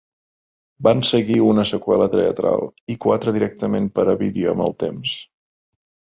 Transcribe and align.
Van 0.85 1.01
seguir 1.09 1.35
una 1.49 1.65
seqüela 1.71 2.07
teatral 2.15 2.65
i 2.93 2.95
quatre 3.05 3.33
directament 3.35 3.89
per 3.99 4.05
a 4.13 4.17
vídeo 4.23 4.55
amb 4.55 4.65
el 4.69 4.73
temps. 4.85 5.13